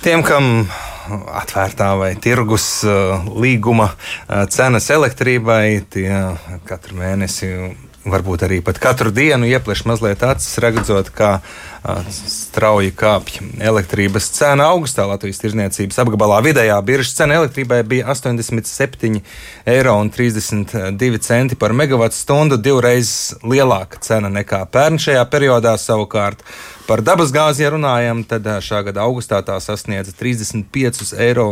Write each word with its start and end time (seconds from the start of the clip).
Tiem, 0.00 0.22
kam 0.24 0.64
atvērtā 1.36 1.90
vai 2.00 2.14
tirgus 2.16 2.80
līguma 3.36 3.90
cenas 4.48 4.86
elektrībai, 4.94 5.84
tie 5.92 6.08
katru 6.64 6.96
mēnesi 6.96 7.50
varbūt 8.08 8.46
arī 8.46 8.62
pat 8.64 8.80
katru 8.80 9.12
dienu 9.12 9.44
iepleš 9.44 9.84
mazliet 9.84 10.22
acis, 10.24 10.56
redzot, 10.64 11.10
kā 11.12 11.44
strauji 12.16 12.94
kāpj 12.96 13.40
elektrības 13.60 14.30
cena 14.38 14.70
augustā 14.72 15.04
Latvijas 15.10 15.40
tirzniecības 15.44 16.00
apgabalā. 16.00 16.40
Vidējā 16.48 16.80
biržas 16.80 17.20
cena 17.20 17.36
elektrībai 17.42 17.82
bija 17.84 18.08
87,32 18.16 19.20
eiro 19.68 20.00
par 21.60 21.76
megawatu 21.76 22.16
stundu, 22.16 22.56
divreiz 22.56 23.34
lielāka 23.44 24.00
cena 24.00 24.32
nekā 24.32 24.64
pērn 24.72 24.96
šajā 24.96 25.24
periodā 25.28 25.76
savukārt. 25.76 26.40
Par 26.88 27.02
dabasgāzi, 27.06 27.62
ja 27.62 27.70
runājam, 27.74 28.22
tad 28.26 28.46
šā 28.64 28.80
gada 28.88 29.04
augustā 29.04 29.38
tā 29.46 29.56
sasniedza 29.62 30.12
35,69 30.18 31.16
eiro 31.20 31.46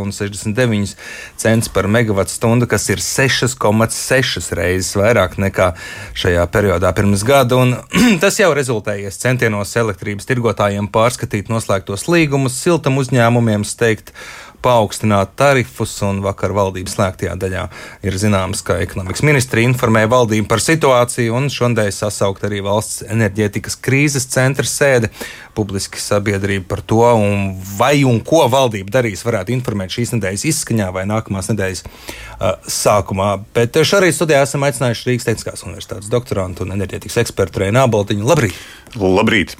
par 1.73 1.87
megawatu 1.87 2.33
stundu, 2.33 2.67
kas 2.67 2.89
ir 2.89 2.99
6,6 3.03 4.49
reizes 4.59 4.95
vairāk 4.99 5.37
nekā 5.39 5.71
šajā 6.17 6.43
periodā 6.51 6.91
pirms 6.97 7.23
gada. 7.27 7.55
Un, 7.61 7.75
tas 8.23 8.39
jau 8.41 8.51
rezultējies 8.57 9.21
centienos 9.21 9.75
elektrības 9.79 10.27
tirgotājiem 10.29 10.87
pārskatīt 10.91 11.49
noslēgtos 11.53 12.07
līgumus, 12.11 12.59
siltam 12.59 12.99
uzņēmumiem 13.01 13.63
steigt 13.67 14.13
paaugstināt 14.63 15.35
tarifus, 15.39 15.93
un 16.05 16.21
vakar 16.23 16.53
valdības 16.55 16.95
slēgtajā 16.97 17.35
daļā 17.39 17.65
ir 18.07 18.17
zināms, 18.19 18.63
ka 18.65 18.79
ekonomikas 18.83 19.23
ministrija 19.25 19.69
informēja 19.69 20.11
valdību 20.11 20.49
par 20.49 20.63
situāciju, 20.63 21.35
un 21.37 21.49
šodien 21.53 21.93
sasaukt 21.93 22.43
arī 22.47 22.61
valsts 22.65 23.03
enerģētikas 23.07 23.77
krīzes 23.83 24.27
centra 24.31 24.67
sēde. 24.67 25.11
Publiski 25.57 25.99
sabiedrība 25.99 26.67
par 26.71 26.83
to, 26.87 27.01
un 27.19 27.55
vai 27.77 28.05
un 28.07 28.21
ko 28.25 28.45
valdība 28.51 28.99
darīs, 28.99 29.25
varētu 29.27 29.53
informēt 29.55 29.95
šīs 29.95 30.13
nedēļas 30.15 30.45
izskaņā 30.53 30.89
vai 30.95 31.05
nākamās 31.09 31.51
nedēļas 31.51 31.85
uh, 31.85 32.53
sākumā. 32.63 33.31
Bet 33.55 33.79
šorīt 33.79 34.15
studijā 34.15 34.43
esam 34.47 34.67
aicinājuši 34.67 35.09
Rīgas 35.11 35.29
Tehniskās 35.29 35.65
Universitātes 35.67 36.11
doktorantu 36.11 36.67
un 36.67 36.77
enerģētikas 36.77 37.19
ekspertu 37.25 37.65
Reinu 37.65 37.83
Aboltiņu. 37.83 38.29
Labrīt! 38.29 38.61
Labrīt! 38.99 39.57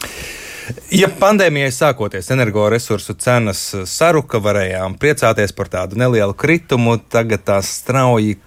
Ja 0.94 1.10
pandēmijai 1.22 1.72
sākoties 1.74 2.30
energoresursu 2.34 3.16
cenas 3.22 3.62
saruka, 3.90 4.42
varējām 4.44 4.98
priecāties 5.02 5.54
par 5.56 5.72
tādu 5.72 6.00
nelielu 6.00 6.36
kritumu, 6.38 6.98
tagad 7.12 7.46
tās 7.48 7.72
strauji 7.82 8.38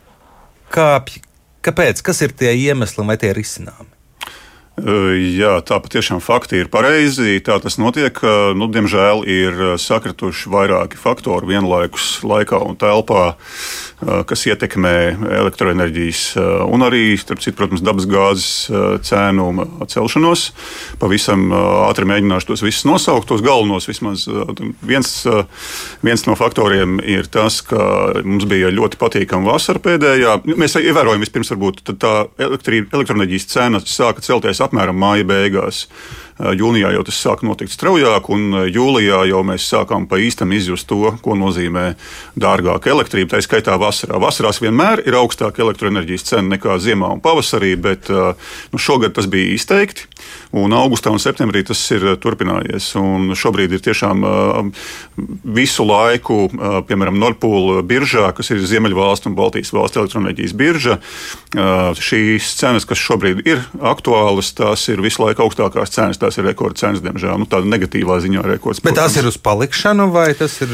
kāpj. 0.74 1.20
Kāpēc? 1.62 2.02
Kas 2.02 2.18
ir 2.26 2.34
tie 2.34 2.50
iemesli 2.58 3.06
vai 3.06 3.18
tie 3.22 3.30
risinājumi? 3.36 3.91
Jā, 4.82 5.60
tā 5.62 5.76
patiešām 5.78 6.18
fakti 6.18 6.58
ir 6.58 6.68
pareizi. 6.72 7.36
Tā 7.46 7.60
tas 7.62 7.76
notiek. 7.78 8.16
Nu, 8.58 8.66
diemžēl 8.66 9.22
ir 9.30 9.60
sakrituši 9.78 10.50
vairāki 10.50 10.98
faktori 10.98 11.52
vienlaikus 11.52 12.16
laikā 12.26 12.58
un 12.66 12.74
telpā, 12.80 13.36
kas 14.26 14.42
ietekmē 14.50 14.94
elektroenerģijas 15.38 16.22
un 16.66 16.82
arī, 16.82 17.12
starp 17.20 17.44
citu, 17.44 17.54
protams, 17.60 17.84
dabasgāzes 17.86 18.72
cēnu 19.06 19.46
celšanos. 19.92 20.48
Pavisam 20.98 21.54
ātri 21.86 22.08
mēģināšu 22.10 22.50
tos 22.50 22.66
visus 22.66 22.88
nosaukt, 22.88 23.30
tos 23.30 23.44
galvenos. 23.46 23.86
Vismaz 23.86 24.26
viens, 24.82 25.14
viens 26.02 26.26
no 26.26 26.34
faktoriem 26.38 26.98
ir 27.06 27.30
tas, 27.30 27.60
ka 27.62 28.18
mums 28.26 28.48
bija 28.50 28.72
ļoti 28.74 28.98
patīkama 28.98 29.54
vasara 29.54 29.78
pēdējā. 29.86 30.40
Mēs 30.50 30.74
ievērojam 30.82 31.22
vispirms, 31.22 31.54
varbūt 31.54 31.94
tā 32.02 32.16
elektroenerģijas 32.50 33.50
cena 33.54 33.84
sāka 33.86 34.26
celties 34.26 34.58
apmēram 34.72 34.96
māja 34.98 35.28
beigās. 35.28 35.84
Jūnijā 36.40 36.94
jau 36.94 37.02
tas 37.04 37.18
sāk 37.20 37.42
notikt 37.44 37.74
straujāk, 37.74 38.30
un 38.32 38.56
jūlijā 38.72 39.22
jau 39.28 39.42
mēs 39.46 39.66
sākām 39.68 40.06
pa 40.08 40.16
īstam 40.22 40.54
izjust 40.56 40.88
to, 40.88 41.12
ko 41.22 41.36
nozīmē 41.38 41.92
dārgāka 42.40 42.92
elektrība. 42.94 43.34
Tā 43.34 43.42
skaitā 43.44 43.76
vasarā. 43.80 44.20
Vasarās 44.22 44.62
vienmēr 44.62 45.04
ir 45.04 45.18
augstāka 45.20 45.62
elektroenerģijas 45.64 46.28
cena 46.32 46.54
nekā 46.54 46.78
ziemā 46.82 47.10
un 47.12 47.20
pavasarī, 47.24 47.74
bet 47.76 48.08
nu, 48.08 48.80
šogad 48.80 49.14
tas 49.18 49.28
bija 49.30 49.52
izteikti. 49.56 50.08
Un 50.56 50.72
augustā 50.76 51.12
un 51.12 51.20
septembrī 51.22 51.62
tas 51.68 51.80
ir 51.94 52.04
turpinājies. 52.20 52.90
Un 53.00 53.32
šobrīd 53.36 53.72
ir 53.76 53.84
tiešām 53.84 54.24
visu 55.56 55.86
laiku, 55.88 56.46
piemēram, 56.88 57.20
Nordpūļa 57.20 57.84
biržā, 57.88 58.30
kas 58.36 58.52
ir 58.52 58.64
Ziemeļvalstu 58.72 59.30
un 59.30 59.36
Baltijas 59.36 59.72
valstu 59.74 60.02
elektroenerģijas 60.02 60.56
birža, 60.56 60.98
šīs 62.00 62.52
cenas, 62.60 62.88
kas 62.88 63.00
šobrīd 63.00 63.44
ir 63.48 63.64
aktuālas, 63.80 64.52
tās 64.56 64.88
ir 64.92 65.04
visu 65.04 65.24
laiku 65.24 65.46
augstākās 65.46 65.92
cenas 65.92 66.21
tās 66.22 66.38
ir 66.38 66.48
rekordcenas, 66.48 67.02
diemžēl. 67.04 67.36
Nu, 67.42 67.48
tāda 67.50 67.68
negatīvā 67.70 68.20
ziņā 68.24 68.46
rekords. 68.54 68.82
Bet 68.84 68.98
tās 68.98 69.18
ir 69.20 69.28
uz 69.28 69.38
palikšanu 69.42 70.08
vai 70.14 70.30
tas 70.38 70.56
ir 70.64 70.72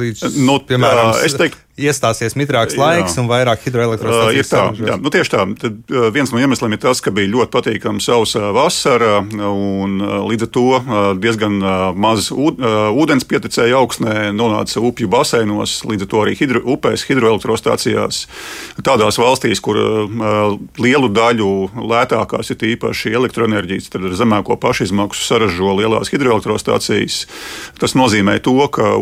līdz, 0.00 0.40
nu, 0.40 0.58
piemēram, 0.66 1.14
es 1.26 1.36
teiktu, 1.38 1.65
iestāsies 1.76 2.36
mitrāks 2.38 2.76
laiks 2.78 3.16
jā. 3.16 3.22
un 3.22 3.28
vairāk 3.28 3.64
hidroelektrostacijas. 3.66 4.32
Uh, 4.32 4.40
ir 4.40 4.48
tā, 4.48 4.88
jā, 4.88 4.96
nu, 5.00 5.12
tieši 5.12 5.32
tā. 5.32 5.42
Tad, 5.60 5.76
uh, 5.92 6.06
viens 6.14 6.32
no 6.32 6.40
iemesliem 6.40 6.76
ir 6.76 6.80
tas, 6.80 7.02
ka 7.04 7.12
bija 7.14 7.28
ļoti 7.34 7.52
patīkama 7.52 8.00
sausa 8.02 8.50
vasara 8.56 9.18
un 9.20 9.98
uh, 10.00 10.14
līdz 10.24 10.46
ar 10.46 10.50
to 10.56 10.64
uh, 10.78 10.94
diezgan 11.20 11.58
maz 11.96 12.30
ūd, 12.32 12.62
ūdens 12.96 13.26
pieticēja 13.28 13.76
augstnē, 13.78 14.30
nonāca 14.36 14.80
upju 14.84 15.08
baseinos, 15.12 15.78
līdz 15.88 16.06
ar 16.06 16.10
to 16.12 16.22
arī 16.24 16.34
hidro, 16.38 16.62
upēs 16.76 17.04
hidroelektrostācijās. 17.08 18.22
Tādās 18.86 19.18
valstīs, 19.20 19.60
kur 19.64 19.78
lielu 20.80 21.10
daļu 21.12 21.50
lētākās 21.76 22.52
ir 22.52 22.66
īpaši 22.72 23.14
elektroenerģijas, 23.18 23.90
tad 23.92 24.06
ar 24.08 24.16
zemāko 24.18 24.56
pašizmaksu 24.60 25.24
saražo 25.26 25.76
lielās 25.80 26.12
hidroelektrostācijas. 26.12 27.18
Tas 27.80 27.96
nozīmē 27.98 28.38
to, 28.44 28.58
ka 28.72 28.92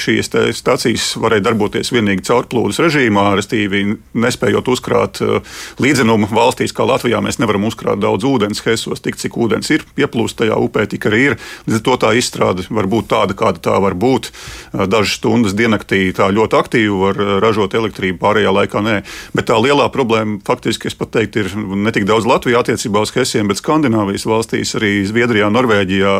šīs 0.00 0.32
stācijas 0.60 1.12
varēja 1.20 1.48
darboties 1.50 1.92
vienā 1.94 2.05
vienīgi 2.06 2.26
caurplūdes 2.26 2.78
režīmā, 2.84 3.34
respektīvi 3.36 3.96
nespējot 4.14 4.68
uzkrāt 4.70 5.20
uh, 5.24 5.40
līdzenumu 5.82 6.28
valstīs, 6.30 6.74
kā 6.76 6.86
Latvijā, 6.86 7.20
mēs 7.24 7.40
nevaram 7.42 7.66
uzkrāt 7.66 8.00
daudz 8.02 8.26
ūdens 8.28 8.62
hesos, 8.66 9.02
tik 9.02 9.18
cik 9.18 9.36
ūdens 9.36 9.70
ir 9.74 9.84
pieplūst 9.98 10.38
tajā 10.38 10.56
upē, 10.62 10.86
tik 10.90 11.08
arī 11.10 11.22
ir. 11.32 11.36
Līdz 11.66 11.80
ar 11.80 11.84
to 11.88 11.96
tā 12.06 12.12
izstrāde 12.18 12.66
var 12.70 12.88
būt 12.90 13.10
tāda, 13.10 13.36
kāda 13.38 13.62
tā 13.62 13.78
var 13.82 13.96
būt. 13.98 14.30
Uh, 14.72 14.86
dažas 14.86 15.18
stundas 15.18 15.56
diennaktī 15.58 16.12
tā 16.16 16.30
ļoti 16.34 16.58
aktīvi 16.60 17.00
var 17.02 17.20
uh, 17.22 17.32
ražot 17.42 17.74
elektrību, 17.74 18.20
pārējā 18.22 18.54
laikā 18.60 18.84
nē. 18.86 18.96
Bet 19.36 19.50
tā 19.50 19.58
lielā 19.60 19.88
problēma 19.92 20.38
faktiski, 20.46 20.90
es 20.90 20.98
pat 20.98 21.14
teiktu, 21.16 21.42
ir 21.44 21.56
ne 21.56 21.94
tik 21.94 22.06
daudz 22.08 22.28
Latvijā 22.28 22.62
attiecībā 22.62 23.02
uz 23.02 23.14
hesiem, 23.16 23.50
bet 23.50 23.60
Skandināvijas 23.62 24.28
valstīs, 24.28 24.76
arī 24.78 25.00
Zviedrijā, 25.08 25.50
Norvēģijā 25.52 26.14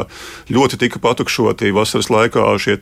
ļoti 0.52 0.80
tika 0.80 1.02
patukšoti 1.02 1.72
vasaras 1.76 2.10
laikā 2.12 2.46
šie 2.62 2.78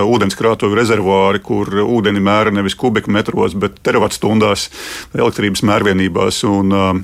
ūdenskrātuvi 0.00 0.78
rezervuāri, 0.78 1.42
kur 1.44 1.68
ūdeni 1.84 2.22
mēra 2.24 2.39
mēra 2.40 2.54
nevis 2.54 2.76
kubikmetros, 2.80 3.56
bet 3.60 3.80
teravatstundās 3.84 4.68
elektrības 5.16 5.64
mērvienībās. 5.68 6.42
Un, 6.48 6.72
uh, 6.72 6.94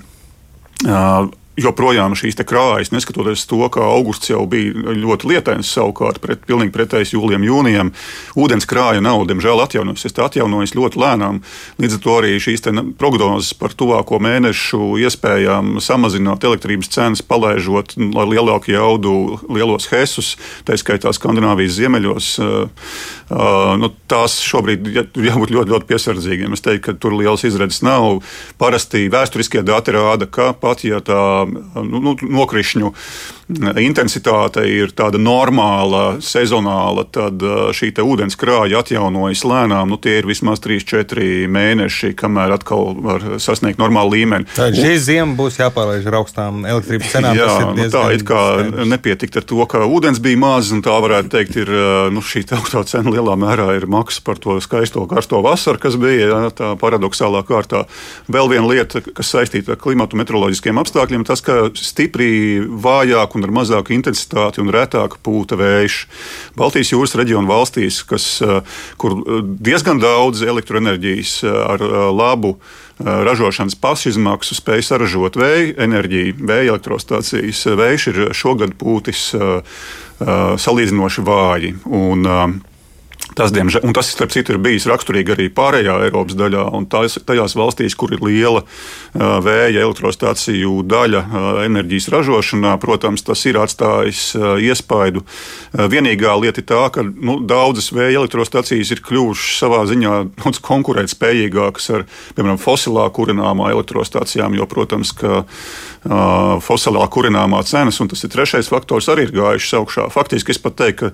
uh, 0.89 1.29
joprojām 1.61 2.15
šīs 2.17 2.39
krājas, 2.47 2.93
neskatoties 2.93 3.47
to, 3.49 3.63
ka 3.73 3.85
augusts 3.85 4.31
jau 4.31 4.45
bija 4.51 4.95
ļoti 4.97 5.31
lietains, 5.31 5.71
savukārt 5.73 6.21
pret, 6.23 6.45
pilnīgi 6.49 6.75
pretējs 6.75 7.15
jūlijam, 7.15 7.45
jūnijam, 7.47 7.93
ūdens 8.37 8.69
krāja 8.69 9.03
nav, 9.05 9.25
diemžēl, 9.29 9.63
atjaunojusies. 9.65 10.15
Tā 10.17 10.29
atjaunojas 10.29 10.77
ļoti 10.77 11.01
lēnām. 11.01 11.41
Līdz 11.81 11.99
ar 11.99 12.03
to 12.05 12.17
arī 12.21 12.35
šīs 12.43 12.65
prognozes 13.01 13.55
par 13.57 13.75
tuvāko 13.77 14.21
mēnešu 14.23 14.97
iespējām 15.07 15.79
samazināt 15.85 16.45
elektrības 16.45 16.93
cenas, 16.93 17.25
palaižot 17.25 17.97
ar 17.97 18.31
lielāku 18.31 18.75
jaudu 18.75 19.15
lielos 19.49 19.89
hesus, 19.93 20.35
tā 20.69 20.77
skaitā 20.81 21.13
Skandināvijas 21.17 21.79
ziemeļos. 21.81 22.33
Uh, 22.37 23.77
nu, 23.81 23.91
tās 24.11 24.39
šobrīd 24.45 24.87
jābūt 24.93 25.53
ļoti, 25.55 25.73
ļoti 25.73 25.89
piesardzīgiem. 25.89 26.55
Es 26.55 26.63
teiktu, 26.65 26.85
ka 26.87 26.99
tur 27.01 27.17
liels 27.17 27.45
izredzes 27.47 27.83
nav. 27.87 28.21
Parasti 28.61 29.07
vēsturiskie 29.13 29.65
dati 29.67 29.95
rāda, 29.97 30.29
ka 30.31 30.53
pat 30.57 30.85
ja 30.87 31.01
tā 31.05 31.46
nu, 31.55 32.03
nu, 32.03 32.17
nokrišņu 32.17 32.93
intensitāte 33.79 34.65
ir 34.67 34.91
tāda 34.97 35.21
normāla, 35.23 36.19
sezonāla, 36.25 37.05
tad 37.15 37.43
uh, 37.47 37.69
šī 37.71 37.93
ūdens 38.03 38.35
krāja 38.39 38.81
atjaunojas 38.83 39.45
lēnām. 39.47 39.93
Nu, 39.93 39.99
tie 40.03 40.17
ir 40.19 40.27
vismaz 40.27 40.59
3-4 40.65 41.47
mēneši, 41.55 42.11
kamēr 42.19 42.57
atkal 42.57 42.91
var 43.05 43.23
sasniegt 43.43 43.79
normālu 43.79 44.17
līmeni. 44.17 44.49
Tā 44.57 44.73
šī 44.75 44.97
ziema 44.99 45.39
būs 45.39 45.61
jāpārlaiž 45.61 46.09
ar 46.11 46.19
augstām 46.21 46.67
elektrības 46.67 47.13
cenām. 47.15 47.39
Jā, 47.39 47.53
nu, 47.71 47.87
tā 47.93 48.03
it 48.17 48.27
kā 48.27 48.43
skaidrs. 48.57 48.91
nepietikt 48.91 49.39
ar 49.39 49.47
to, 49.47 49.61
ka 49.71 49.85
ūdens 49.87 50.19
bija 50.23 50.43
maz, 50.43 50.73
un 50.75 50.83
tā 50.83 50.97
varētu 51.07 51.31
teikt, 51.37 51.61
ir 51.63 51.71
uh, 51.71 52.11
nu, 52.11 52.25
šī 52.27 52.43
augstā 52.59 52.83
cena 52.91 53.15
lielā 53.15 53.39
mērā 53.39 53.69
ir 53.79 53.87
maksa 53.91 54.27
par 54.27 54.43
to 54.43 54.59
skaisto 54.65 55.07
karsto 55.07 55.39
vasaru, 55.47 55.81
kas 55.87 56.01
bija 56.03 56.33
jā, 56.33 56.43
tā 56.57 56.73
paradoxālā 56.83 57.45
kārtā. 57.47 57.85
Vēl 58.27 58.51
viena 58.51 58.67
lieta, 58.67 59.05
kas 59.07 59.31
saistīta 59.31 59.77
ar 59.77 59.81
klimatu 59.81 60.19
meteoroloģiskiem 60.19 60.83
apstākļiem, 60.83 61.27
tas, 61.37 61.45
ka 61.45 61.71
stipri 61.77 62.61
vājāk 62.61 63.37
un 63.37 63.45
ar 63.45 63.53
mazāku 63.53 63.95
intensitāti 63.97 64.63
un 64.63 64.73
retāk 64.73 65.19
pūta 65.25 65.59
vējš. 65.59 66.07
Baltijas 66.57 66.93
jūras 66.93 67.17
reģiona 67.19 67.49
valstīs, 67.49 68.03
kas, 68.07 68.41
eh, 68.43 68.61
kur 68.97 69.19
eh, 69.21 69.43
diezgan 69.45 70.01
daudz 70.01 70.43
elektroenerģijas 70.43 71.43
eh, 71.45 71.57
ar 71.67 71.81
labu 72.13 72.57
ražošanas 72.97 73.75
pašizmaksu 73.77 74.57
spēj 74.57 74.87
saražot 74.87 75.35
vēja 75.37 75.75
enerģiju, 75.85 76.39
vēja 76.49 76.71
elektrostācijas. 76.73 77.67
Vējš 77.77 78.07
ir 78.09 78.21
šogad 78.33 78.73
pūtis 78.81 79.35
salīdzinoši 80.65 81.25
vāji. 81.27 81.75
Un, 81.85 82.25
Tas, 83.37 83.53
diemžēl, 83.53 83.83
un 83.85 83.93
tas, 83.93 84.09
starp 84.09 84.33
citu, 84.33 84.55
ir 84.55 84.61
bijis 84.65 84.87
raksturīgi 84.89 85.35
arī 85.35 85.47
pārējā 85.53 85.99
Eiropas 86.07 86.37
daļā. 86.39 86.63
Tās, 86.89 87.19
tajās 87.29 87.53
valstīs, 87.59 87.97
kur 87.99 88.15
ir 88.17 88.23
liela 88.25 88.63
vēja 89.13 89.83
elektrostaciju 89.83 90.79
daļa 90.89 91.21
enerģijas 91.67 92.09
ražošanā, 92.15 92.73
protams, 92.81 93.27
tas 93.27 93.45
ir 93.45 93.59
atstājis 93.61 94.23
iespaidu. 94.65 95.27
Vienīgā 95.77 96.33
lieta 96.41 96.63
ir 96.63 96.69
tā, 96.71 96.81
ka 96.95 97.05
nu, 97.05 97.37
daudzas 97.45 97.91
vēja 97.93 98.23
elektrostacijas 98.23 98.95
ir 98.97 99.05
kļuvušas 99.05 99.61
savā 99.61 99.83
ziņā 99.91 100.15
daudz 100.41 100.63
konkurētspējīgākas 100.65 101.91
ar, 101.93 102.07
piemēram, 102.39 102.61
fosilā 102.63 103.05
kurināmā 103.13 103.69
elektrostacijām, 103.77 104.57
jo, 104.57 104.65
protams, 104.71 105.13
ka 105.17 105.45
fosilā 106.63 107.03
kurināmā 107.11 107.63
cenas, 107.67 107.99
un 108.03 108.11
tas 108.11 108.23
ir 108.23 108.31
trešais 108.33 108.71
faktors, 108.71 109.09
arī 109.11 109.27
ir 109.27 109.35
gājušas 109.35 109.79
augšā. 109.81 110.07
Faktiski 110.15 110.55
es 110.55 110.61
pat 110.63 110.77
teiktu, 110.79 111.11
ka 111.11 111.13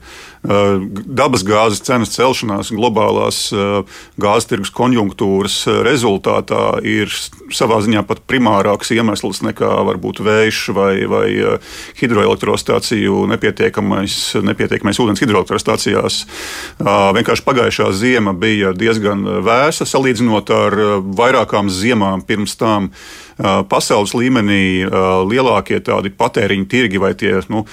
dabas 1.07 1.45
gāzes 1.47 1.83
cenas 1.87 2.13
celšanās 2.17 2.73
globālās 2.75 3.39
gāzes 4.21 4.49
tirgus 4.51 4.73
konjunktūras 4.75 5.63
rezultātā 5.87 6.83
ir 6.85 7.13
savā 7.55 7.81
ziņā 7.85 8.05
pat 8.09 8.23
primārāks 8.29 8.93
iemesls 8.97 9.43
nekā 9.47 9.71
varbūt 9.89 10.23
vējš 10.27 10.63
vai, 10.77 10.93
vai 11.09 11.27
hidroelektrostāciju 12.01 13.25
nepietiekamais, 13.33 14.19
nepietiekamais 14.45 15.01
ūdens 15.03 15.23
hidroelektrostācijās. 15.25 16.23
Vienkārši 16.83 17.47
pagājušā 17.49 17.91
ziema 17.97 18.37
bija 18.37 18.75
diezgan 18.77 19.25
vēsa 19.47 19.89
salīdzinot 19.89 20.53
ar 20.57 20.81
vairākām 21.23 21.71
ziemām 21.73 22.27
pirms 22.27 22.59
tam 22.61 22.93
pasaules 23.43 24.15
līmenī 24.17 24.87
lielākie 25.29 25.81
tādi 25.85 26.13
patēriņa 26.15 26.69
tirgi 26.71 27.01
vai 27.03 27.13
tie 27.19 27.35
nu, 27.53 27.65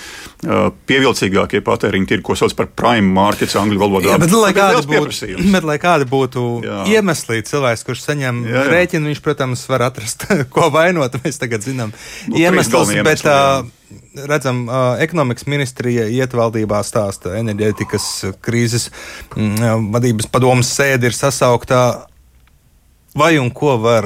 pievilcīgākie 0.89 1.62
patēriņa 1.66 2.10
tirgi, 2.10 2.25
ko 2.25 2.38
sauc 2.39 2.56
par 2.57 2.69
prime 2.74 3.12
markets 3.13 3.57
angļu 3.60 3.81
valodā. 3.81 4.13
Jā, 4.13 4.19
bet, 4.21 4.33
lai 4.33 4.51
kādi, 4.56 4.83
būtu, 4.89 5.31
bet, 5.54 5.68
lai 5.68 5.77
kādi 5.81 6.07
būtu 6.10 6.45
jā. 6.66 6.80
iemesli, 6.95 7.42
cilvēks, 7.45 7.86
kurš 7.88 8.06
saņem 8.07 8.44
jā, 8.48 8.56
jā. 8.56 8.68
rēķinu, 8.74 9.12
viņš, 9.12 9.24
protams, 9.25 9.66
var 9.69 9.88
atrast, 9.89 10.25
ko 10.54 10.69
vainot. 10.74 11.19
Mēs 11.24 11.42
tagad 11.42 11.66
zinām 11.66 11.94
nu, 11.94 12.39
iemeslus, 12.39 12.94
bet 13.06 13.25
jā. 13.25 13.38
redzam, 14.30 14.66
ekonomikas 15.04 15.48
ministrija 15.51 16.07
ietvaldībā 16.10 16.81
stāsta 16.88 17.36
enerģētikas 17.39 18.10
krīzes 18.45 18.89
vadības 19.36 20.30
padomas 20.31 20.71
sēdi 20.74 21.12
ir 21.12 21.18
sasauktā 21.18 21.83
Vai 23.18 23.38
un 23.42 23.50
ko 23.50 23.74
var 23.82 24.06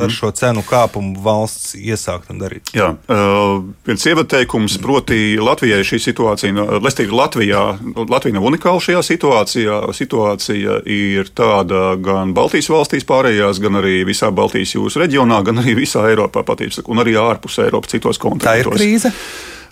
ar 0.00 0.12
šo 0.14 0.30
cenu 0.36 0.62
kāpumu 0.66 1.18
valsts 1.24 1.74
iesākt 1.74 2.30
un 2.30 2.38
darīt? 2.42 2.70
Jā, 2.76 2.92
uh, 3.10 3.64
viens 3.86 4.06
ievateikums, 4.06 4.76
proti, 4.82 5.34
Latvijai 5.42 5.82
šī 5.86 5.98
situācija, 6.04 6.68
Lestīgi 6.84 7.14
Latvijā, 7.14 7.64
Latvija 7.98 8.38
nav 8.38 8.46
unikāla 8.50 8.82
šajā 8.84 9.02
situācijā. 9.10 9.80
Situācija 9.94 10.80
ir 10.90 11.32
tāda 11.34 11.96
gan 12.00 12.34
Baltijas 12.36 12.70
valstīs 12.70 13.08
pārējās, 13.08 13.62
gan 13.64 13.80
arī 13.82 14.02
visā 14.06 14.30
Baltijas 14.34 14.76
jūras 14.76 15.00
reģionā, 15.02 15.42
gan 15.46 15.62
arī 15.64 15.76
visā 15.82 16.06
Eiropā 16.12 16.46
patiesībā, 16.46 16.86
un 16.94 17.02
arī 17.02 17.18
ārpus 17.18 17.58
Eiropas 17.64 17.96
citos 17.96 18.22
kontinentos. 18.22 18.46
Tā 18.46 18.60
ir 18.62 18.70
krīze. 18.70 19.14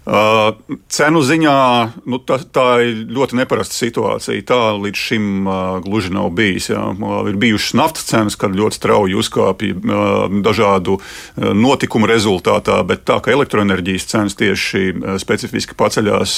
Uh, 0.02 0.56
cenu 0.90 1.20
ziņā 1.22 1.58
nu, 2.10 2.18
tā, 2.26 2.40
tā 2.50 2.64
ir 2.82 3.04
ļoti 3.14 3.36
neparasta 3.38 3.76
situācija. 3.76 4.42
Tā 4.48 4.58
līdz 4.74 4.98
šim 4.98 5.28
uh, 5.46 5.76
gluži 5.84 6.10
nav 6.10 6.32
bijis. 6.34 6.72
Jā. 6.72 6.88
Uh, 6.90 7.20
ir 7.30 7.38
bijušas 7.38 7.76
naftas 7.78 8.08
cenas, 8.10 8.34
kad 8.34 8.56
ļoti 8.58 8.80
strauji 8.80 9.14
uzkāpja 9.20 9.76
uh, 9.78 10.26
dažādu 10.42 10.98
uh, 10.98 11.52
notikumu 11.54 12.10
rezultātā, 12.10 12.80
bet 12.88 13.06
tā 13.06 13.20
kā 13.22 13.30
elektroenerģijas 13.36 14.08
cenas 14.10 14.38
tieši 14.42 14.84
uh, 14.90 15.14
specifiski 15.22 15.78
paceļās 15.78 16.34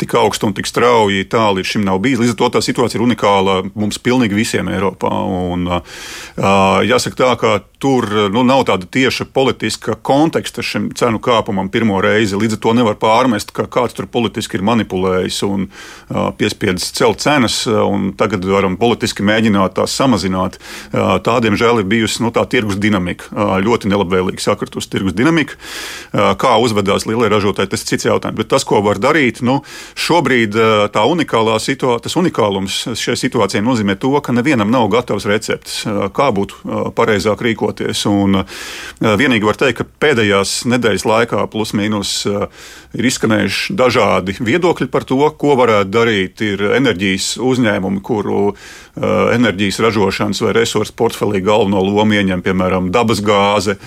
tik 0.00 0.14
augstu 0.18 0.48
un 0.48 0.54
tik 0.56 0.66
strauji, 0.66 1.28
tā 1.30 1.44
līdz 1.54 1.74
šim 1.76 1.86
nav 1.86 2.00
bijis. 2.02 2.18
Līdz 2.24 2.34
ar 2.34 2.40
to 2.40 2.50
tā 2.56 2.64
situācija 2.66 2.98
ir 2.98 3.06
unikāla 3.06 3.60
mums 3.78 4.00
pilnīgi 4.02 4.36
visiem 4.36 4.70
Eiropā. 4.72 5.12
Un, 5.52 5.68
jāsaka 6.88 7.18
tā, 7.18 7.30
ka 7.38 7.52
tur 7.82 8.06
nu, 8.30 8.44
nav 8.46 8.62
tāda 8.68 8.86
tieša 8.86 9.26
politiska 9.34 9.96
konteksta 10.06 10.62
šim 10.62 10.92
cenu 10.98 11.18
kāpumam 11.22 11.70
pirmo 11.72 11.98
reizi. 12.02 12.38
Līdz 12.38 12.56
ar 12.56 12.60
to 12.62 12.74
nevar 12.78 12.98
pārmest, 13.00 13.50
ka 13.54 13.66
kāds 13.66 13.96
tur 13.98 14.06
politiski 14.06 14.58
ir 14.58 14.64
manipulējis 14.66 15.40
un 15.48 15.66
uh, 15.66 16.30
piespiedzis 16.38 16.94
celt 16.94 17.22
cenas, 17.24 17.62
un 17.66 18.12
tagad 18.18 18.46
varam 18.46 18.76
politiski 18.78 19.26
mēģināt 19.26 19.74
tās 19.78 19.96
samazināt. 19.98 20.60
Uh, 20.92 21.16
tā, 21.24 21.38
diemžēl, 21.42 21.82
ir 21.82 21.88
bijusi 21.90 22.22
nu, 22.22 22.30
tā 22.34 22.44
tirgus 22.50 22.78
dinamika. 22.82 23.26
Uh, 23.32 23.56
ļoti 23.64 23.90
nelabvēlīgi 23.90 24.44
sakritusi 24.44 24.92
tirgus 24.92 25.16
dinamika. 25.18 25.58
Uh, 26.12 26.30
kā 26.38 26.54
uzvedās 26.62 27.08
lielie 27.10 27.32
ražotāji, 27.32 27.72
tas 27.74 27.82
ir 27.82 27.90
cits 27.90 28.06
jautājums. 28.06 28.38
Bet 28.38 28.52
tas, 28.54 28.66
ko 28.68 28.78
var 28.86 29.02
darīt, 29.02 29.42
nu, 29.42 29.58
šobrīd 29.98 30.54
uh, 30.54 30.86
tā 30.94 31.02
unikālā 31.10 31.58
situācija, 31.58 32.06
tas 32.06 32.18
unikālums 32.20 32.78
šajā 32.94 33.18
situācijā 33.26 33.64
nozīmē 33.64 33.98
to, 33.98 34.14
ka 34.22 34.34
nevienam 34.36 34.70
nav 34.70 34.86
gatavs 34.94 35.26
recepts, 35.26 35.82
uh, 35.88 36.06
kā 36.14 36.30
būtu 36.34 36.62
uh, 36.62 36.88
pareizāk 36.94 37.42
rīkoties. 37.42 37.71
Un, 38.10 38.42
vienīgi 39.00 39.46
var 39.46 39.56
teikt, 39.56 39.80
ka 39.80 39.86
pēdējās 40.04 40.62
nedēļas 40.68 41.06
laikā 41.08 41.46
plus 41.52 41.72
mīnus 41.78 42.12
ir 42.26 43.08
izskanējuši 43.08 43.76
dažādi 43.78 44.36
viedokļi 44.40 44.88
par 44.92 45.06
to, 45.08 45.20
ko 45.38 45.56
varētu 45.60 45.92
darīt. 45.92 46.42
Enerģijas 46.76 47.36
uzņēmumi, 47.42 48.02
kuru 48.04 48.52
uh, 48.52 48.56
enerģijas 49.32 49.80
ražošanas 49.86 50.42
vai 50.44 50.52
resursu 50.56 50.94
portfelī 50.98 51.42
galveno 51.44 51.82
lomu 51.86 52.18
ieņem, 52.18 52.44
piemēram, 52.44 52.90
dabasgāze, 52.92 53.78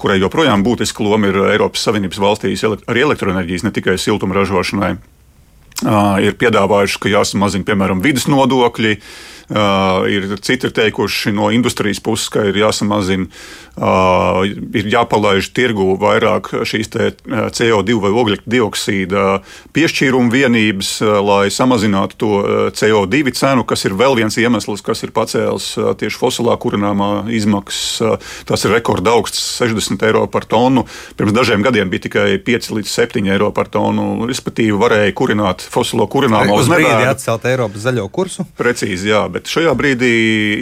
kurai 0.00 0.20
joprojām 0.20 0.64
būtiska 0.66 1.04
loma 1.04 1.30
ir 1.30 1.40
Eiropas 1.50 1.86
Savienības 1.86 2.22
valstīs 2.22 2.64
arī 2.66 3.06
elektroenerģijas, 3.08 3.66
ne 3.66 3.74
tikai 3.74 3.98
siltuma 4.00 4.38
ražošanai. 4.38 4.96
Uh, 5.84 6.16
ir 6.24 6.36
piedāvājuši, 6.40 7.00
ka 7.02 7.10
jāsamazina, 7.12 7.66
piemēram, 7.68 8.00
vidas 8.04 8.30
nodokļi. 8.32 8.94
Uh, 8.96 9.35
ir 9.50 10.36
citi 10.42 10.66
ir 10.66 10.74
teikuši 10.74 11.32
no 11.36 11.50
industrijas 11.54 12.00
puses, 12.02 12.28
ka 12.32 12.44
ir 12.48 12.58
jāsamazina 12.58 13.28
Uh, 13.76 14.40
ir 14.72 14.86
jāpalaiž 14.88 15.50
tirgu 15.52 15.98
vairāk 16.00 16.48
šīs 16.64 16.88
uh, 16.96 17.10
CO2 17.52 17.98
vai 18.00 18.08
ogļu 18.08 18.38
dioksīda 18.48 19.24
piešķīruma 19.76 20.32
vienības, 20.32 20.94
uh, 21.04 21.18
lai 21.20 21.50
samazinātu 21.52 22.16
to 22.16 22.30
CO2 22.72 23.34
cenu, 23.36 23.66
kas 23.68 23.84
ir 23.84 23.92
vēl 24.00 24.16
viens 24.16 24.38
iemesls, 24.40 24.80
kas 24.80 25.04
ir 25.04 25.12
pacēlis 25.12 25.66
tieši 26.00 26.16
fosilā 26.16 26.54
kurināmā 26.56 27.26
izmaksas. 27.36 28.16
Tas 28.48 28.64
ir 28.64 28.72
rekorda 28.72 29.12
augsts- 29.12 29.42
60 29.60 30.06
eiro 30.08 30.24
par 30.24 30.48
tonu. 30.48 30.86
Pirms 31.20 31.36
dažiem 31.36 31.60
gadiem 31.60 31.92
bija 31.92 32.08
tikai 32.08 32.40
5 32.40 32.72
līdz 32.72 32.88
7 32.88 33.28
eiro 33.28 33.52
par 33.52 33.68
tonu. 33.68 34.24
Respektīvi, 34.24 34.72
varēja 34.72 35.12
kurināt 35.12 35.60
fosilo 35.60 36.08
kurināmo 36.08 36.56
uz 36.56 36.72
brīdi 36.72 37.12
atcelt 37.12 37.44
Eiropas 37.44 37.84
zaļo 37.84 38.08
kursu. 38.08 38.48
Precīzi, 38.56 39.12
jā, 39.12 39.28
bet 39.36 39.50
šajā 39.52 39.74
brīdī 39.76 40.12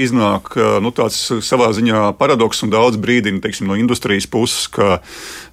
iznāk 0.05 0.55
nu, 0.83 0.93
tāds 0.95 1.19
savā 1.47 1.71
ziņā 1.77 2.11
paradoks 2.19 2.65
un 2.67 2.75
daudz 2.75 2.99
brīdina 3.01 3.43
teiksim, 3.45 3.71
no 3.71 3.79
industrijas 3.79 4.27
puses, 4.31 4.67
ka 4.75 4.99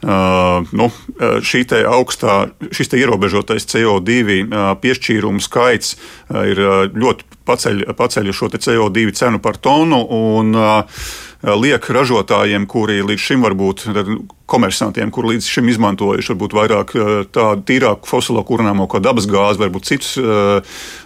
nu, 0.01 0.89
šī 1.21 1.63
augstā, 1.85 2.37
šis 2.73 2.93
ierobežotais 2.97 3.67
CO2 3.69 4.41
uh, 4.41 4.71
piešķīrumu 4.81 5.43
skaits 5.43 5.95
ir 6.31 6.61
ļoti 6.97 7.27
paceļ, 7.45 7.83
paceļ 7.97 8.31
šo 8.35 8.49
CO2 8.55 9.11
cenu 9.17 9.41
par 9.43 9.61
tonu. 9.61 10.01
Un, 10.11 10.55
liek 11.41 11.87
ražotājiem, 11.89 12.67
kuri 12.69 13.01
līdz 13.01 13.23
šim 13.25 13.45
varbūt 13.45 13.87
komersantiem, 14.51 15.11
kur 15.13 15.29
līdz 15.29 15.47
šim 15.47 15.69
izmantojuši 15.71 16.33
varbūt 16.33 16.55
vairāk 16.57 16.93
eh, 16.95 17.11
tādu 17.31 17.65
tīrāku 17.67 18.09
fosilo 18.09 18.43
kurināmo, 18.47 18.87
kā 18.91 19.01
dabas 19.03 19.27
gāzi, 19.29 19.61
varbūt 19.61 19.87
citus 19.87 20.15
uh, 20.19 20.61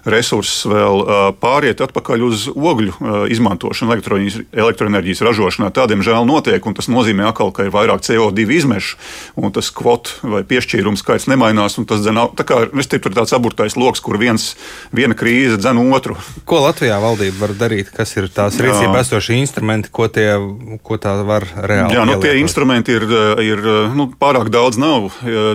resursus, 0.10 0.66
vēl 0.70 1.02
uh, 1.02 1.14
pāriet 1.40 1.82
atpakaļ 1.84 2.24
uz 2.26 2.46
ogļu 2.52 2.96
izmantošanu 3.34 3.94
elektroenerģijas 3.96 5.24
ražošanā. 5.26 5.72
Tādiem 5.76 6.04
žēl 6.06 6.26
notiek, 6.28 6.66
un 6.66 6.76
tas 6.78 6.90
nozīmē, 6.92 7.28
akal, 7.30 7.52
ka 7.56 7.68
ir 7.68 7.74
vairāk 7.74 8.04
CO2 8.06 8.46
izmešu, 8.58 9.00
un 9.42 9.54
tas 9.56 9.70
kvotu 9.76 10.32
vai 10.36 10.44
piešķīrumu 10.48 11.00
skaits 11.00 11.28
nemainās. 11.32 11.78
Tas 11.90 12.02
dzen, 12.04 12.20
tā 12.38 12.46
kā 12.48 12.62
ir 12.68 13.16
tāds 13.16 13.36
aburtais 13.36 13.78
lokus, 13.80 14.04
kur 14.04 14.20
viens, 14.22 14.54
viena 14.96 15.18
krīze 15.18 15.60
dzen 15.60 15.82
otru. 15.86 16.18
Ko 16.48 16.62
Latvijā 16.66 16.98
valdība 17.04 17.46
var 17.46 17.56
darīt? 17.60 17.92
Kas 17.96 18.16
ir 18.18 18.30
tās 18.34 18.58
rīcībā 18.62 19.02
esošie 19.04 19.38
instrumenti, 19.42 19.92
ko, 19.94 20.08
tie, 20.12 20.30
ko 20.86 21.00
tā 21.02 21.18
var 21.28 21.48
reāli? 21.56 21.98
Jā, 21.98 22.06
nu, 22.08 22.18
tie 22.24 22.38
instrumenti 22.42 22.96
ir 22.96 23.06
ir 23.44 23.62
nu, 23.96 24.08
pārāk 24.20 24.50
daudz 24.54 24.78
nav. 24.82 25.10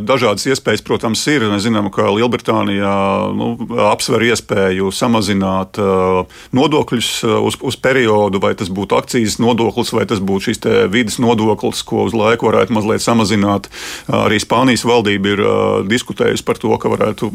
Dažādas 0.05 0.47
iespējas, 0.51 0.83
protams, 0.87 1.23
ir. 1.31 1.47
Mēs 1.51 1.65
zinām, 1.67 1.91
ka 1.95 2.09
Lielbritānijā 2.13 2.95
nu, 3.37 3.53
apsver 3.91 4.25
iespēju 4.31 4.91
samazināt 4.95 5.81
uh, 5.81 6.25
nodokļus 6.57 7.11
uz, 7.41 7.59
uz 7.65 7.79
periodu, 7.81 8.41
vai 8.43 8.53
tas 8.59 8.71
būtu 8.73 8.99
akcijas 8.99 9.39
nodoklis, 9.43 9.93
vai 9.97 10.07
tas 10.11 10.21
būtu 10.21 10.51
šīs 10.51 10.63
vidas 10.93 11.21
nodoklis, 11.23 11.83
ko 11.87 12.07
uz 12.09 12.17
laiku 12.17 12.51
varētu 12.51 12.75
mazliet 12.77 13.05
samazināt. 13.05 13.71
Arī 14.11 14.41
Spānijas 14.43 14.85
valdība 14.89 15.35
ir 15.35 15.45
diskutējusi 15.91 16.47
par 16.47 16.59
to, 16.61 16.73
ka 16.81 16.91
varētu 16.93 17.31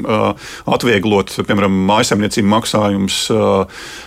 atvieglot, 0.76 1.38
piemēram, 1.48 1.80
mājasemniecību 1.90 2.52
maksājumus 2.52 3.22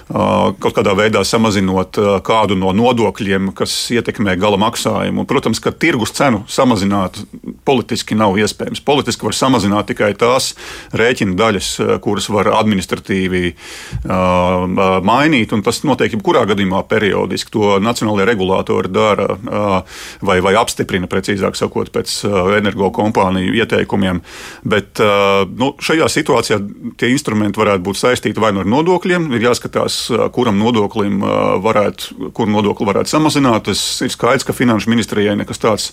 kaut 0.09 0.76
kādā 0.76 0.95
veidā 0.99 1.25
samazinot 1.26 1.99
kādu 2.26 2.57
no 2.59 2.75
nodokļiem, 2.76 3.52
kas 3.57 3.75
ietekmē 3.95 4.37
gala 4.40 4.61
maksājumu. 4.61 5.26
Protams, 5.28 5.61
ka 5.62 5.73
tirgus 5.73 6.12
cena 6.16 6.27
cenu 6.28 6.44
samazināt 6.49 7.18
politiski 7.64 8.16
nav 8.18 8.37
iespējams. 8.38 8.82
Politiski 8.85 9.26
var 9.26 9.37
samazināt 9.37 9.88
tikai 9.90 10.12
tās 10.18 10.52
rēķina 10.97 11.37
daļas, 11.38 11.70
kuras 12.04 12.28
var 12.32 12.50
administratīvi 12.58 13.52
uh, 13.52 15.00
mainīt, 15.04 15.52
un 15.56 15.64
tas 15.64 15.80
notiek 15.88 16.14
jebkurā 16.16 16.44
gadījumā 16.49 16.82
periodiski. 16.88 17.52
To 17.56 17.76
nacionālajie 17.82 18.28
regulātori 18.28 18.92
dara 18.92 19.28
uh, 19.35 20.00
vai, 20.25 20.38
vai 20.44 20.54
apstiprina, 20.61 21.08
precīzāk 21.11 21.56
sakot, 21.58 21.92
pēc 21.94 22.14
uh, 22.28 22.52
energokompāniju 22.58 23.56
ieteikumiem. 23.62 24.23
Bet 24.68 25.02
uh, 25.04 25.44
nu, 25.49 25.73
šajā 25.80 26.08
situācijā 26.12 26.61
tie 27.00 27.12
instrumenti 27.14 27.61
varētu 27.61 27.85
būt 27.88 28.02
saistīti 28.02 28.42
vai 28.42 28.52
nu 28.56 28.64
ar 28.64 28.70
nodokļiem, 28.70 29.30
ir 29.37 29.49
jāskatās, 29.49 30.00
kuram 30.35 30.58
nodoklim 30.61 31.20
varētu, 31.64 32.30
kur 32.37 32.50
nodokli 32.50 32.88
varētu 32.88 33.12
samazināt. 33.12 33.68
Tas 33.68 33.82
ir 34.04 34.12
skaidrs, 34.12 34.47
ka 34.47 34.56
finanšu 34.56 34.90
ministrijai 34.92 35.37
nekas 35.38 35.61
tāds 35.62 35.90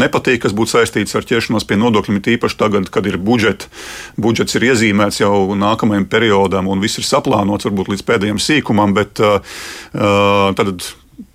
nepatīk, 0.00 0.42
kas 0.44 0.56
būtu 0.56 0.76
saistīts 0.76 1.14
ar 1.16 1.28
ķeršanos 1.28 1.68
pie 1.68 1.78
nodokļiem, 1.80 2.22
tīpaši 2.24 2.60
tagad, 2.60 2.90
kad 2.94 3.06
ir 3.10 3.20
budžets. 3.20 3.70
Budžets 4.20 4.58
ir 4.58 4.68
iezīmēts 4.72 5.22
jau 5.22 5.54
nākamajam 5.58 6.08
periodam, 6.10 6.68
un 6.68 6.82
viss 6.84 7.00
ir 7.00 7.08
saplānots 7.08 7.68
varbūt 7.68 7.94
līdz 7.94 8.04
pēdējiem 8.08 8.42
sīkumam, 8.42 8.96
bet 8.96 9.22
uh, 9.22 9.40
tad 10.58 10.76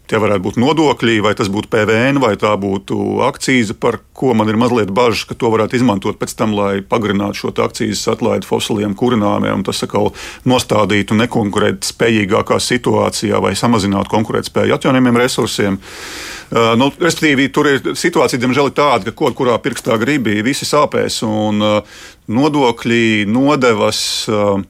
Tie 0.10 0.18
varētu 0.18 0.42
būt 0.42 0.56
nodokļi, 0.58 1.20
vai 1.22 1.36
tas 1.38 1.51
būtu 1.54 1.70
PVN, 1.70 2.18
vai 2.18 2.32
tā 2.42 2.56
būtu 2.58 3.20
akcijas, 3.28 3.75
par 3.78 4.00
ko 4.18 4.34
man 4.34 4.50
ir 4.50 4.58
mazliet 4.58 4.89
bažas, 4.89 5.28
ka 5.30 5.38
to 5.38 5.51
varētu 5.54 5.78
izmantot 5.78 6.18
pēc 6.18 6.34
tam, 6.39 6.56
lai 6.58 6.82
pagarinātu 6.82 7.44
šo 7.44 7.51
akcijas 7.62 8.01
atlaidi 8.16 8.50
fosiliem 8.50 8.96
kurināmiem. 8.98 9.62
Tas 9.68 9.84
atkal 9.86 10.10
nostādītu 10.50 11.13
nekonkurēt 11.20 11.86
spējīgākā 11.92 12.58
situācijā 12.58 13.38
vai 13.44 13.54
samazinātu 13.54 14.10
konkurētspēju 14.16 14.80
atjaunojumiem 14.80 15.22
resursiem. 15.22 15.78
Uh, 15.78 16.38
nu, 16.50 16.89
respektīvi, 16.98 17.50
tur 17.53 17.68
ir 17.70 17.91
situācija, 17.98 18.39
diemžēl, 18.41 18.72
ir 18.72 18.77
tāda, 18.77 19.10
ka 19.10 19.18
kaut 19.24 19.38
kurā 19.38 19.58
pirkstā 19.62 20.00
gribi 20.01 20.39
visi 20.46 20.65
sāpēs 20.65 21.22
un 21.27 21.62
uh, 21.62 22.00
nodokļi, 22.29 23.27
nodevas. 23.29 24.01
Uh, 24.29 24.63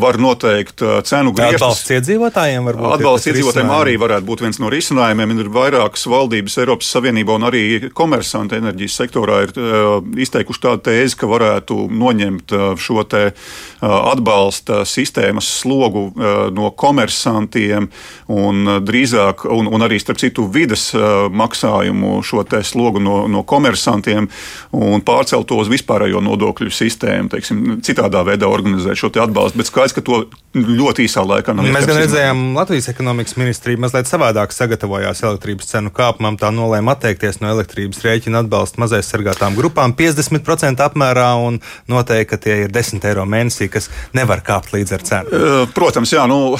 var 0.00 0.18
noteikt 0.22 0.82
uh, 0.82 0.98
cenu 1.06 1.32
grieztus. 1.36 1.62
Atbalsts 1.62 1.92
iedzīvotājiem 1.96 2.68
var 2.68 2.78
būt. 2.78 2.94
Atbalsts 2.98 3.30
iedzīvotājiem 3.32 3.72
arī 3.74 3.96
varētu 4.00 4.28
būt 4.28 4.44
viens 4.44 4.60
no 4.62 4.70
risinājumiem. 4.72 5.34
Ir 5.38 5.50
vairākas 5.54 6.06
valdības 6.10 6.58
Eiropas 6.62 6.90
Savienībā 6.94 7.36
un 7.38 7.48
arī 7.48 7.64
komersanti 7.96 8.58
enerģijas 8.58 8.98
sektorā 9.02 9.42
ir 9.46 9.54
uh, 9.58 9.98
izteikuši 10.18 10.64
tādu 10.64 10.84
tēzi, 10.90 11.18
ka 11.20 11.30
varētu 11.30 11.80
noņemt 11.92 12.56
uh, 12.56 12.66
šo 12.78 13.04
te 13.08 13.24
atbalsta 13.78 14.82
sistēmas 14.88 15.46
slogu 15.60 16.08
no 16.54 16.70
komersantiem 16.76 17.86
un 18.32 18.70
drīzāk, 18.84 19.44
un, 19.54 19.68
un 19.70 19.84
arī 19.86 19.98
starp 20.02 20.18
citu 20.20 20.46
vidas 20.52 20.88
maksājumu 20.94 22.18
šo 22.26 22.42
te 22.48 22.60
slogu 22.66 23.02
no, 23.02 23.20
no 23.30 23.44
komersantiem 23.46 24.28
un 24.76 25.04
pārcelt 25.06 25.48
to 25.48 25.58
uz 25.62 25.70
vispārējo 25.72 26.22
nodokļu 26.24 26.72
sistēmu, 26.74 27.30
teiksim, 27.32 27.62
citādā 27.86 28.24
veidā 28.26 28.48
organizēt 28.50 28.98
šo 29.00 29.10
atbalstu. 29.22 29.60
Bet 29.60 29.70
skaidrs, 29.70 29.87
ka 29.96 30.04
to 30.04 30.20
ļoti 30.56 31.04
īsā 31.06 31.24
laikā 31.26 31.54
nav. 31.56 31.68
Mēs 31.74 31.88
gan 31.88 32.00
redzējām, 32.00 32.42
Latvijas 32.56 32.88
ekonomikas 32.92 33.36
ministrija 33.40 33.80
mazliet 33.80 34.10
savādāk 34.10 34.54
sagatavojās 34.54 35.22
elektrības 35.24 35.70
cenu 35.72 35.92
kāpumam. 35.94 36.38
Tā 36.40 36.50
nolēma 36.54 36.96
atteikties 36.96 37.40
no 37.42 37.52
elektrības 37.52 38.02
rēķina 38.04 38.44
atbalsta 38.44 38.82
mazais 38.82 39.10
sargātām 39.10 39.58
grupām 39.58 39.94
50% 39.98 40.84
apmērā 40.86 41.28
un 41.44 41.60
noteikti, 41.90 42.30
ka 42.32 42.40
tie 42.42 42.58
ir 42.64 42.74
10 42.74 43.06
eiro 43.10 43.28
mēnesī, 43.28 43.70
kas 43.72 43.90
nevar 44.16 44.44
kāpt 44.46 44.74
līdz 44.76 44.96
ar 44.98 45.06
cenu. 45.12 45.44
Protams, 45.76 46.16
jā. 46.16 46.26
Nu... 46.30 46.58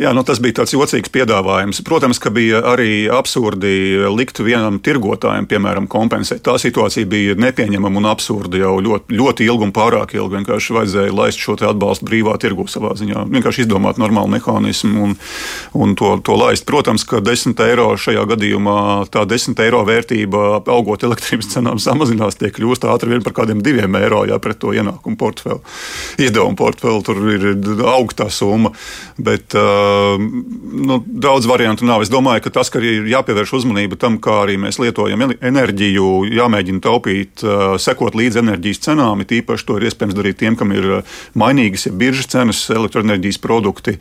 Jā, 0.00 0.08
nu, 0.16 0.22
tas 0.24 0.38
bija 0.40 0.62
tāds 0.62 0.72
jocīgs 0.72 1.10
piedāvājums. 1.12 1.82
Protams, 1.84 2.16
ka 2.22 2.30
bija 2.32 2.62
arī 2.64 3.10
absurdi 3.12 4.00
likt 4.08 4.38
vienam 4.40 4.78
tirgotājam, 4.80 5.44
piemēram, 5.44 5.84
kompensēt. 5.92 6.40
Tā 6.46 6.54
situācija 6.56 7.04
bija 7.10 7.34
nepieņemama 7.36 8.00
un 8.00 8.08
absurda 8.08 8.56
jau 8.56 8.78
ļoti, 8.80 9.12
ļoti 9.18 9.44
ilgi 9.44 9.66
un 9.68 9.74
pārāk 9.76 10.14
ilgi. 10.16 10.38
Vienkārši 10.38 10.76
vajadzēja 10.78 11.12
laist 11.12 11.42
šo 11.44 11.58
atbalstu 11.68 12.08
brīvā 12.08 12.38
tirgu 12.40 12.64
savā 12.72 12.94
ziņā. 12.96 13.26
Vienkārši 13.34 13.66
izdomāt 13.66 14.00
normālu 14.00 14.32
mehānismu 14.32 15.10
un, 15.10 15.12
un 15.76 15.92
to, 16.00 16.14
to 16.24 16.38
laist. 16.40 16.64
Protams, 16.64 17.04
ka 17.04 17.20
10 17.20 17.60
eiro 17.66 17.90
šajā 18.00 18.24
gadījumā, 18.32 18.78
tā 19.12 19.26
10 19.28 19.60
eiro 19.66 19.84
vērtība, 19.84 20.62
augot 20.72 21.04
elektrības 21.04 21.52
cenām, 21.52 21.82
samazinās, 21.82 22.40
tie 22.40 22.48
kļūst 22.48 22.88
ātri 22.88 23.12
vien 23.12 23.26
par 23.28 23.36
kādiem 23.42 23.60
diviem 23.60 24.00
eiro, 24.00 24.24
ja 24.24 24.40
pret 24.40 24.62
to 24.64 24.72
ienākumu 24.72 25.20
portfeli, 25.20 25.60
izdevumu 26.16 26.56
portfeli 26.56 27.04
tur 27.04 27.22
ir 27.36 27.48
augstā 27.92 28.32
summa. 28.32 28.72
Bet, 29.20 29.52
uh, 29.52 29.81
nu, 30.72 30.98
daudz 31.06 31.46
variantu 31.46 31.86
nav. 31.88 32.02
Es 32.04 32.10
domāju, 32.12 32.44
ka 32.46 32.52
tas, 32.58 32.70
ka 32.72 32.80
ir 32.82 33.06
jāpievērš 33.10 33.54
uzmanība 33.60 33.98
tam, 34.00 34.18
kā 34.22 34.42
arī 34.44 34.56
mēs 34.60 34.78
lietojam 34.82 35.24
enerģiju, 35.34 36.08
jāmēģina 36.32 36.82
taupīt, 36.84 37.44
sekot 37.82 38.16
līdzi 38.18 38.42
enerģijas 38.42 38.82
cenām. 38.86 39.22
It 39.24 39.34
īpaši 39.38 39.66
to 39.68 39.78
ir 39.78 39.88
iespējams 39.88 40.16
darīt 40.18 40.40
tiem, 40.42 40.56
kam 40.58 40.74
ir 40.74 40.88
mainīgas 41.38 41.86
ja 41.88 41.94
biržas 41.96 42.30
cenas, 42.32 42.62
elektroenerģijas 42.72 43.40
produkti, 43.42 43.96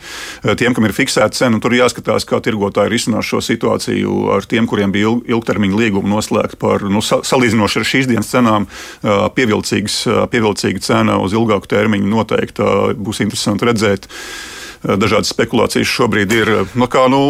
tiem, 0.59 0.75
kam 0.77 0.87
ir 0.87 0.95
fiksēta 0.95 1.37
cena. 1.37 1.61
Tur 1.63 1.75
jāskatās, 1.77 2.27
kā 2.29 2.41
tirgotāji 2.43 2.93
risinās 2.93 3.27
šo 3.27 3.41
situāciju 3.45 4.31
ar 4.37 4.47
tiem, 4.49 4.69
kuriem 4.69 4.93
bija 4.95 5.13
ilgtermiņa 5.35 5.81
līguma 5.81 6.15
noslēgta 6.15 6.59
par 6.61 6.87
nu, 6.87 7.03
salīdzinoši 7.03 7.81
ar 7.81 7.89
šīs 7.93 8.09
dienas 8.11 8.31
cenām. 8.31 8.69
Pievilcīga 9.35 10.85
cena 10.85 11.19
uz 11.21 11.35
ilgāku 11.37 11.69
termiņu 11.71 12.09
noteikti 12.11 12.71
būs 12.97 13.23
interesanti 13.25 13.69
redzēt. 13.69 14.09
Dažādas 14.81 15.29
spekulācijas 15.29 15.85
šobrīd 15.85 16.31
ir. 16.33 16.49
Eh, 16.49 16.75
nu, 16.79 16.87
kā, 16.89 17.05
nu, 17.11 17.21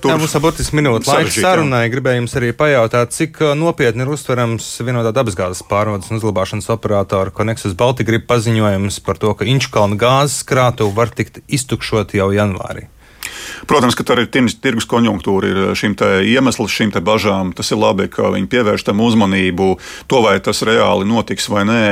tur 0.00 0.14
Jā, 0.14 0.18
mums 0.20 0.34
ir 0.34 0.44
burtiski 0.44 0.78
minūte 0.78 1.10
laika 1.10 1.32
sarunai. 1.34 1.84
Gribēju 1.92 2.22
jums 2.22 2.36
arī 2.40 2.52
pajautāt, 2.56 3.12
cik 3.16 3.42
nopietni 3.60 4.06
ir 4.06 4.12
uztverams 4.14 4.66
vienotā 4.80 5.12
dabasgāzes 5.16 5.64
pārvades 5.68 6.08
un 6.08 6.20
uzglabāšanas 6.20 6.70
operatora 6.72 7.34
Konexus 7.34 7.76
Baltica 7.76 8.16
paziņojums 8.28 9.02
par 9.04 9.20
to, 9.20 9.34
ka 9.36 9.48
Inčukalna 9.48 10.00
gāzes 10.00 10.40
krātuve 10.48 10.96
var 10.96 11.12
tikt 11.12 11.42
iztukšot 11.44 12.16
jau 12.16 12.32
janvārī. 12.32 12.88
Protams, 13.66 13.96
ka 13.98 14.04
ir 14.18 14.28
tirgus 14.62 14.86
konjunktūra, 14.88 15.48
ir 15.48 15.58
šim 15.78 15.96
iemesls, 15.98 16.70
šīm 16.72 16.92
bažām. 17.04 17.52
Tas 17.56 17.72
ir 17.72 17.80
labi, 17.80 18.08
ka 18.12 18.30
viņi 18.34 18.50
pievērš 18.52 18.86
tam 18.86 19.02
uzmanību. 19.04 19.70
To, 20.10 20.22
vai 20.22 20.36
tas 20.44 20.62
reāli 20.66 21.08
notiks 21.08 21.48
vai 21.48 21.64
nē, 21.68 21.88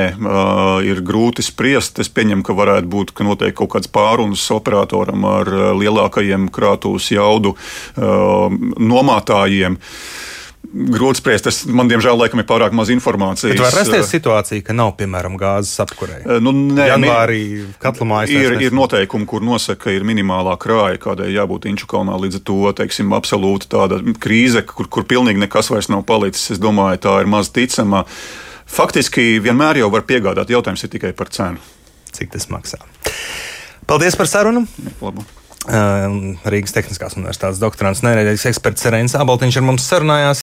ir 0.86 1.02
grūti 1.06 1.42
spriest. 1.46 1.98
Es 2.02 2.12
pieņemu, 2.12 2.44
ka 2.46 2.56
varētu 2.56 2.90
būt, 2.92 3.14
ka 3.16 3.26
notiek 3.26 3.56
kaut 3.56 3.74
kāds 3.74 3.90
pārunas 3.90 4.44
operatoram 4.54 5.26
ar 5.28 5.50
lielākajiem 5.80 6.50
krātuves 6.54 7.10
jaudu 7.14 7.56
nomātājiem. 7.96 9.80
Grūti 10.76 11.22
spriest. 11.22 11.46
Es, 11.48 11.58
man, 11.64 11.88
diemžēl, 11.88 12.18
laikam, 12.20 12.40
ir 12.42 12.46
pārāk 12.48 12.74
maz 12.76 12.90
informācijas. 12.92 13.54
Bet 13.54 13.62
var 13.62 13.76
rasties 13.78 14.10
situācija, 14.12 14.64
ka 14.66 14.74
nav, 14.76 14.92
piemēram, 14.98 15.38
gāzes 15.40 15.78
apkurē. 15.84 16.18
Nu, 16.42 16.52
nē, 16.52 16.88
Janvārī 16.90 17.38
katla 17.82 18.08
mājas 18.10 18.34
ir, 18.34 18.56
ir 18.66 18.76
noteikumi, 18.76 19.28
kur 19.30 19.44
nosaka, 19.46 19.86
ka 19.86 19.94
ir 19.94 20.04
minimālā 20.08 20.56
krāja, 20.60 20.98
kādai 21.00 21.30
jābūt 21.32 21.68
Inčukalnā. 21.70 22.18
Līdz 22.26 22.40
ar 22.40 22.44
to, 22.50 22.58
teiksim, 22.82 23.14
absolūti 23.16 23.70
tāda 23.72 24.02
krīze, 24.20 24.66
kur, 24.68 24.90
kur 24.92 25.08
pilnīgi 25.08 25.40
nekas 25.46 25.72
vairs 25.72 25.88
nav 25.92 26.04
palicis. 26.08 26.50
Es 26.56 26.60
domāju, 26.62 27.00
tā 27.08 27.16
ir 27.22 27.32
maz 27.32 27.48
ticama. 27.54 28.04
Faktiski 28.66 29.38
vienmēr 29.40 29.80
jau 29.80 29.88
var 29.94 30.04
piegādāt. 30.04 30.52
Jautājums 30.52 30.84
ir 30.84 30.92
tikai 30.92 31.14
par 31.16 31.32
cenu. 31.32 31.62
Cik 32.16 32.34
tas 32.36 32.50
maksā? 32.52 32.82
Paldies 33.88 34.18
par 34.18 34.28
sarunu! 34.28 34.66
Labu. 35.00 35.24
Rīgas 35.66 36.74
Tehniskās 36.76 37.16
Universitātes 37.18 37.58
doktorants, 37.58 38.02
nereģis 38.06 38.44
eksperts 38.52 38.84
Serēns 38.86 39.16
Abaltiņš 39.18 39.56
ar 39.58 39.64
mums 39.66 39.86
sarunājās. 39.90 40.34